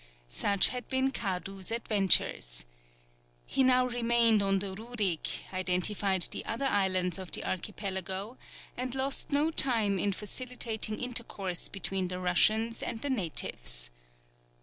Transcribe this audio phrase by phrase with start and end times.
[0.27, 2.65] Such had been Kadu's adventures.
[3.45, 8.39] He now remained on the Rurik, identified the other islands of the Archipelago,
[8.75, 13.91] and lost no time in facilitating intercourse between the Russians and the natives.